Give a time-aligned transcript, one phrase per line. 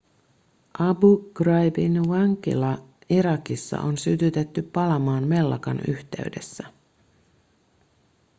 [0.89, 2.73] abu ghraibin vankila
[3.09, 6.63] irakissa on sytytetty palamaan mellakan yhteydessä